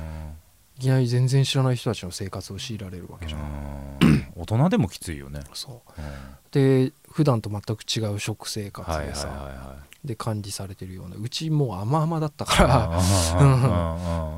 [0.78, 3.98] いきなり全然知らない人たちの生活を強いられるわけーじゃん。
[4.02, 4.28] うん。
[4.36, 5.40] 大人でもきついよね。
[5.54, 6.02] そう。
[6.02, 6.08] うん。
[6.52, 10.08] で普段と全く違う食生活はいはいでさ、はいはい。
[10.08, 13.00] で管理されてるようなうちもう甘々だったから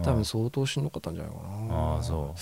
[0.04, 1.76] 多分相当しんどかったんじゃないかな。
[1.76, 2.36] ああそ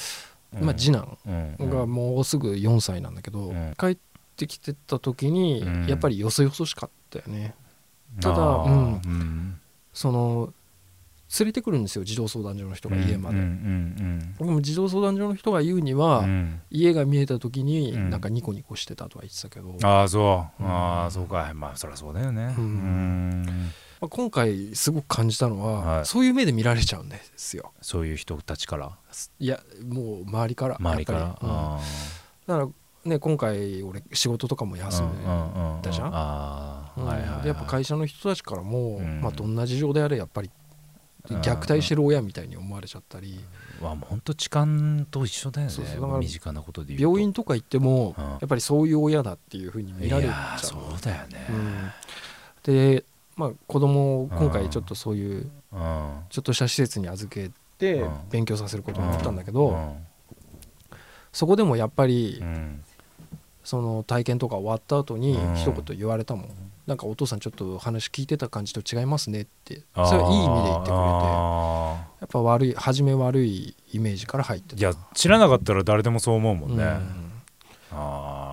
[0.61, 0.63] う。
[0.63, 1.17] まあ次男
[1.59, 1.69] うん。
[1.69, 3.73] がもうすぐ4歳なんだけど、うん。
[3.79, 3.97] 帰っ
[4.37, 5.87] てきてた時にうん。
[5.87, 7.55] やっぱりよそよそしかったよね、
[8.21, 9.59] ただうん。
[9.91, 10.53] その
[11.39, 16.61] 連れてくるんですよ児童相談所の人が家まで、も児童相談所の人が言うにうんは、うん。
[16.69, 18.09] 家が見えた時にうん。
[18.09, 20.63] なんかニコニコしてたとは言ってたけど、ああそう。
[20.63, 20.69] うん。
[20.69, 21.51] ああそうか。
[21.53, 22.55] まあそりゃそうだよね。
[23.99, 26.05] まあ、今回すごく感じたのは、はい。
[26.05, 27.73] そういう目で見られちゃうんですよ。
[27.81, 28.97] そういう人たちから？
[29.39, 31.19] いやもう周りから周りから？
[32.47, 32.67] だから
[33.03, 35.09] ね今回俺仕事とかもー休んう
[35.79, 36.11] んだじゃん
[37.45, 39.19] やっぱ会社の人たちからも、うん。
[39.21, 40.66] まあ、どんな事情であれやっぱりうん
[41.29, 43.39] 虐待してる親みたいに思われちゃったり、
[43.81, 44.65] わもう本当痴漢
[45.11, 45.73] と一緒だよね。
[46.19, 48.23] 身近なことで病院とか行っても、うん。
[48.23, 51.47] やっぱりそういう親だっていうふうに見られちゃいやーそうだよね。
[51.49, 51.91] うん。
[52.63, 53.03] で、
[53.35, 56.19] まあ、子供を今回ちょっとそういううん。
[56.29, 58.11] ちょっとした施設に預けてうん。
[58.29, 59.95] 勉強させることになったんだけど、うん。
[61.31, 62.83] そこでもやっぱりうん。
[63.63, 65.55] その体験とか終わった後にうん。
[65.55, 74.75] 一言言われたもん、なんかお父さんちょっと話聞いてた感じと違いますねってそれはいい意味で言ってくれてあやっぱ悪い初め悪いイメージから入ってた。
[74.77, 77.31] ーいや知らなかったら誰でもそう思うもんね、うん。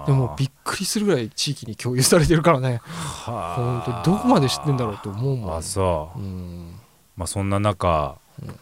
[0.06, 2.80] でもびっくりするぐらい地域に共有されてるからね。
[2.84, 5.56] は本当にどこまで知ってんだろうって思うもん。
[5.56, 6.74] あそう、うん。
[7.16, 8.58] まあそんな中、うん。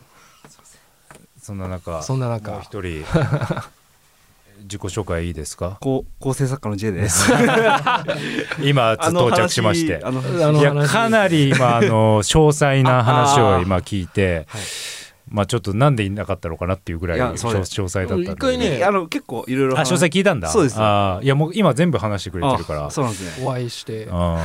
[1.40, 2.52] そんな中そんな中。
[2.52, 3.04] もう一人
[4.62, 5.78] 自己紹介いいですか？
[5.80, 7.30] こう構成作家の J です。
[8.62, 10.00] 今到着しまして。
[10.02, 14.62] あのあ話いやかなり今あの詳細な話を今聞いてはい。
[15.28, 18.24] まあちょっとなんでいなかったのかなっていうぐらい詳細だったんで。
[18.32, 20.48] 一回ねあの結構いろいろあ詳細聞いたんだ。
[20.48, 20.76] そうです。
[20.78, 22.86] あーいやもう今全部話してくれてるから。
[22.86, 23.46] あそうなんですね。
[23.46, 24.04] お会いして。
[24.04, 24.38] うん。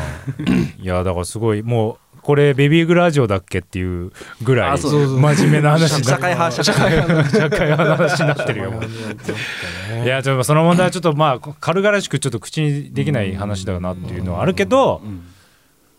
[0.80, 1.98] いやだからすごいもう
[2.28, 4.12] これベビーグラジオだっけっていう
[4.44, 8.84] ぐらい真面目な話社会派社会派社会派の話になってるよもう
[10.04, 15.24] いやちょっとその問題はちょっとまあ軽々しくちょっと口にできない話だなっていうのはあるけどうん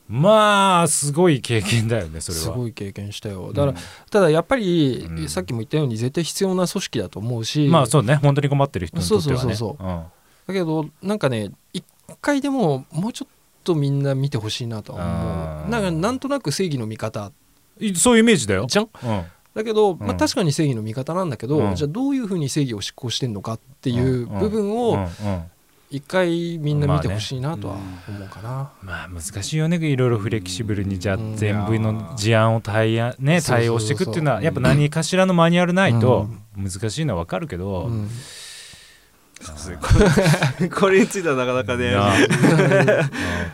[0.07, 2.45] まあすごい経験だよねそれは。
[2.45, 3.53] すごい経験したよ。
[3.53, 3.79] だから、
[4.11, 5.29] ただやっぱり、うん。
[5.29, 7.69] さっきも言ったように絶対必要な組織だと思うし。
[7.69, 8.15] まあそうね。
[8.15, 9.39] 本当に困ってる人にとってはね。
[9.39, 9.91] そうそうそうう。
[9.91, 10.03] ん
[10.47, 11.85] だけどなんかね一
[12.23, 15.07] 回でももうちょっとみんな見てほしいなと思う。
[15.07, 17.33] なんかなんとなく正義の味方。
[17.81, 18.67] いそういうイメージだよ。
[18.69, 18.89] じゃん。
[19.03, 19.25] うん。
[19.55, 21.75] だけど、まあ、うん確かに正義の味方なんだけど、うん。
[21.75, 24.77] じゃあどういうふうに正義を執行してんのかっていう部分うん。
[24.79, 25.43] をうん。
[25.91, 27.77] 一回みんな見てほしいなとは
[28.09, 28.71] 思うかな。
[28.83, 31.37] まあ難しいよねいろいろフレキシブルにじゃあうん。
[31.37, 38.09] 全部の事案を対案ね対応していくっていうのはやっぱ何かしらのマニュアルないと難しいのはわかるけど、うん
[40.75, 41.95] これについてはなかなかね。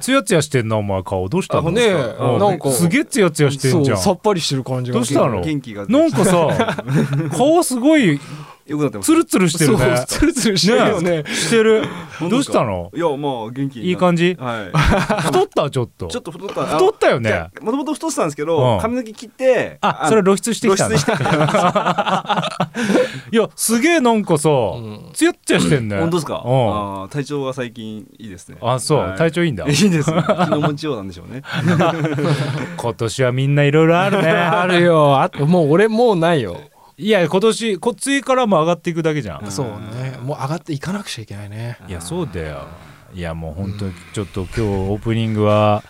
[0.00, 0.22] つや。
[0.24, 1.28] つやしてんなお前顔。
[1.28, 1.68] どうしたの？
[1.68, 1.92] あね
[2.38, 3.98] なんかすげえつやつやしてんじゃん。
[3.98, 5.40] さっぱりしてる感じがどうしたの？
[5.88, 6.84] なんかさ
[7.36, 8.20] 顔すごい
[8.66, 9.06] よくなってます。
[9.06, 9.96] ツルツルしてるね。
[9.96, 11.24] そうツルツルしてるよね。
[11.26, 11.82] してる。
[11.82, 12.90] どう本当ですかしたの？
[12.94, 14.36] いやまあ元気にいい感じ？
[14.40, 14.70] はい。
[15.26, 15.68] 太った？
[15.70, 16.06] ちょっと。
[16.06, 16.64] ちょっと太った。
[16.66, 17.48] 太ったよね。
[17.60, 18.48] もともと太ってたんですけうん。
[18.48, 21.12] ど髪の毛切ってあそれ露出してきた露出して
[23.32, 25.10] いやすげえなんかさうん。
[25.12, 25.98] つやっちゃしてんね。
[25.98, 26.42] 本当ですか？
[26.44, 27.02] うん。
[27.02, 28.56] あー体調が最近いいですね。
[28.62, 29.18] あそう、はい。
[29.18, 29.64] 体調いいんだ。
[29.66, 30.10] いいです。
[30.10, 31.42] 気の持ちようなんでしょうね。
[32.76, 34.30] 今年はみんないろいろあるね。
[34.30, 35.20] あるよ。
[35.20, 36.56] あともう俺もうないよ
[36.96, 39.50] いや今年こ次からも上がっていくだけじゃん、うん。
[39.50, 40.18] そうね。
[40.22, 41.78] もう上がっていかなくちゃいけないね。
[41.88, 42.68] いやそうだよ。
[43.12, 45.82] いやもう本当にちょっと今日オープニングは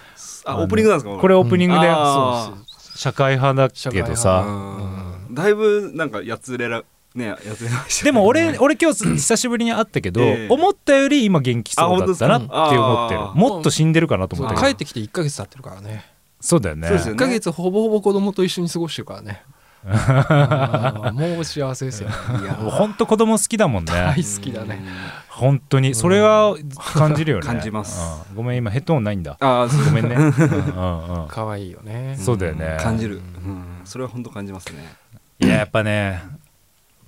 [0.45, 1.21] あオープニングなんですか？
[1.21, 6.83] これオープニングであそうそう社会派だけどうさんだいぶなんかやつれら
[7.15, 8.09] ねやつれましたね。
[8.11, 10.49] でも俺俺今日久しぶりに会ったけど、ええ。
[10.51, 12.47] 思ったより今元気そうだったなって
[12.79, 13.21] 思ってる。
[13.35, 16.05] もっと死んでるかなと思って帰ってきて1ヶ月経ってるからね。
[16.41, 16.89] そうだよね。
[16.89, 19.43] そうですよ1ヶ月ほぼほぼ子供と一緒に過ごしてるからね
[19.85, 22.09] もう幸せですよ。
[22.43, 24.83] いや本当子供好きだもん大ね好きだね。
[25.29, 25.95] 本当に。
[25.95, 26.57] それは
[26.95, 27.47] 感じるよね。
[27.47, 28.01] 感じます。
[28.31, 29.37] うんごめん今ヘッドホンないんだ。
[29.41, 30.15] あごめんね。
[30.15, 32.17] うんうんいよね。
[32.19, 32.79] そうだよね。
[32.81, 34.95] 感じる、うん、それは本当感じますね。
[35.41, 36.23] いややっぱね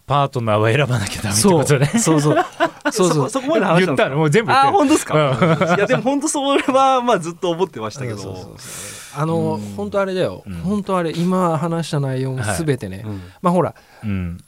[0.07, 1.87] パートナーは選ばなきゃダメってことね。
[1.87, 2.21] そう。
[2.21, 2.45] そうそう。
[2.93, 4.17] そうそこまで話した言ったの？
[4.17, 5.17] もう全部あ本当ですか？
[5.77, 8.17] いやでも本当それはまあずっと思ってましたけど。
[8.19, 8.55] そうそうそう
[9.16, 9.61] あのうん。
[9.76, 10.42] 本当あれだよ。
[10.46, 10.55] うん。
[10.55, 13.02] 本当あれ今話した内容も全てね。
[13.05, 13.22] うん。
[13.42, 13.74] まあほら
[14.05, 14.38] うん。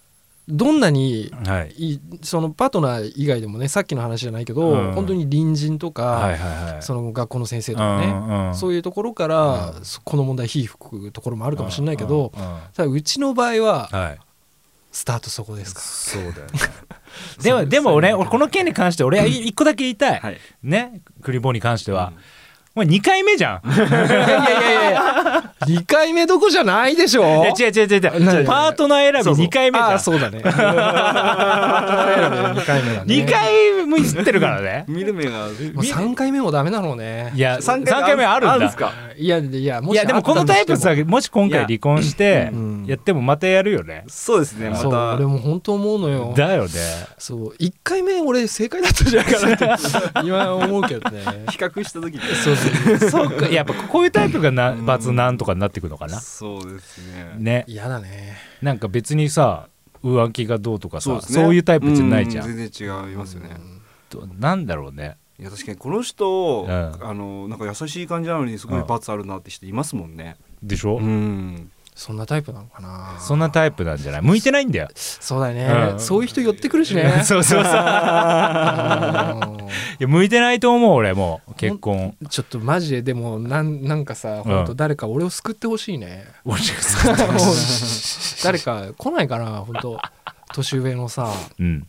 [0.48, 1.92] どんなにはい。
[1.94, 4.92] いそのパートナー以外でもねさっきの話じゃないけど、うん。
[4.92, 6.82] 本当に隣人とか、はいはいはい。
[6.82, 9.84] その学校の先生とかね、うんうんそういうところから、うん。
[9.84, 12.60] そこの問題火吹くところもあるかもしれないけど、うんうんうん。
[12.74, 14.18] ただうちの場合ははい。
[14.90, 15.80] スタートそこですか。
[15.80, 16.42] そうだよね。
[17.42, 20.38] でもでも俺俺この件に関して俺は一個だけ言いたい、はい。
[20.62, 21.02] ね？
[21.22, 22.12] クリボーに関しては、
[22.78, 23.60] もう2回目じゃん。
[23.66, 27.22] いやいやいやいや2回目どこじゃないでしょ。
[27.22, 27.26] い
[27.60, 28.24] や違う違う違う違う。
[28.24, 28.44] 何？
[28.46, 29.90] パートナー選び2回目じゃん。
[29.90, 30.40] ああそうだね。
[30.44, 33.14] パートナー選び2回目だね。
[33.14, 34.84] 2回も知ってるからね。
[34.86, 37.32] 見る目がもう3回目もダメだろうね。
[37.34, 38.58] いや3三回目あるんだ。
[38.60, 38.92] ですか？
[39.16, 42.84] いやいやもしいやでもこのタイプさもし今回離婚してうん。
[42.86, 44.04] やってもまたやるよね。
[44.06, 45.14] そうですねもそうまた。
[45.16, 46.32] 俺も本当思うのよ。
[46.36, 46.70] だよね。
[47.18, 49.88] そう1回目俺正解だったんじゃないかなって
[50.24, 51.22] 今思うけどね。
[51.50, 52.20] 比較した時に。
[52.36, 52.67] そうそう
[53.10, 53.48] そうか。
[53.48, 54.86] やっぱこういうタイプがなうん。
[54.86, 56.20] 罰なんとかになってくのかな。
[56.20, 57.34] そうですね。
[57.38, 57.64] ね。
[57.66, 58.36] 嫌だね。
[58.62, 59.68] なんか別にさ
[60.02, 61.42] 浮気がどうとかさそうですね。
[61.42, 62.44] そういうタイプじゃないじゃん。
[62.44, 63.56] う全然違いますよね。
[64.08, 65.16] となんだろうね。
[65.38, 66.70] いや確かにこの人、うん。
[66.72, 70.36] あのなんか優しい感じなのにすごい罰あるなって人いますもんね。
[70.62, 73.18] でしょ、うんそんなタイプなのかな？
[73.18, 74.22] そんなタイプなんじゃない？
[74.22, 74.88] 向いてないんだよ。
[74.94, 76.00] そうだよね、うん。
[76.00, 77.22] そういう人寄ってくるしね。
[77.26, 77.72] そうそうそう。
[77.72, 77.74] うん
[79.98, 82.16] いや向いてないと思う俺もう結婚。
[82.30, 86.52] ちょっとマジででもなんなんかさ本当誰か俺を救ってほしいね、う
[88.44, 89.64] 誰か来ないかな？
[89.66, 89.98] 本当。
[90.54, 91.86] 年上のさうん。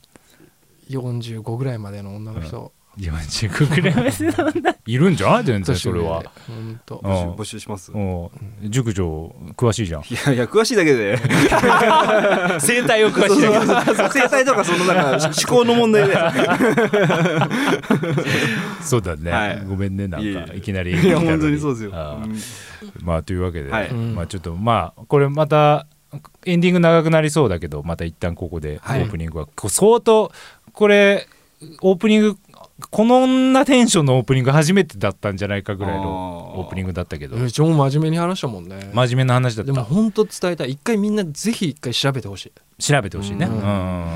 [0.90, 7.92] 45ぐらいまでの女の人、45ぐらいまでなんだいるんじゃない全然それは本当うん募集します
[8.64, 11.18] 塾長詳しいじゃんいやいや詳しいだけで
[12.60, 16.16] 生態を詳しいだけど生態とかそのなんか思考の問題で
[18.82, 22.40] そうだね、はいごめんねなんかいきなりいや本当にそうですよ、あうん
[23.04, 25.86] まあというわけで、はいまあちょっとまあこれまた
[26.46, 30.32] エンディング長くなりそうだけどまた一旦ここでオープニングは、こう相当
[30.74, 31.28] これ
[31.82, 32.38] オープニング
[32.92, 37.38] こんなテンションのオープニング初めてだったんじゃないかぐらいのオープニングだったけど。
[37.38, 38.92] めっちゃ真面目に話したもんね。
[38.94, 39.72] 真面目な話だった。
[39.72, 40.72] でも本当伝えたい。
[40.72, 42.52] 一回みんなぜひ一回調べてほしい。
[42.80, 43.46] 調べてほしいね、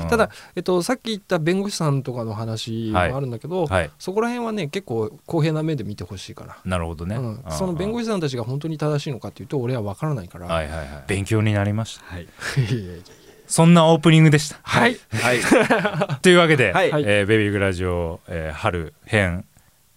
[0.08, 3.90] ただ、えっと、さっき言った弁護士さんとかの話もあるんだけど、はい。
[3.98, 11.04] そこら辺はね結構公平な目で見てほしいかな、なるほどね、うん、その弁護士士さんたちが本当に正しいのかっていうと俺は分からないから、はいはいはい。
[11.08, 12.04] 勉強になりました。
[12.04, 12.22] はい。
[12.22, 12.26] い
[12.58, 13.02] やいやいや
[13.46, 14.56] そんなオープニングでした。
[14.62, 14.96] はい。
[15.12, 15.38] はい。
[16.22, 16.88] というわけで、はい。
[16.88, 19.44] えーベビーグラジオ、えー春編、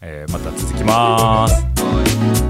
[0.01, 2.46] えーまた続きます。